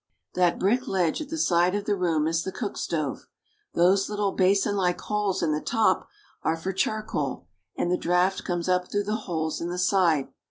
[0.33, 3.27] That brick ledge at the side of the room is the cook stove.
[3.75, 6.07] Those little basinlike holes in the top
[6.41, 10.29] are for char coal, and the draft comes up through the holes in the side.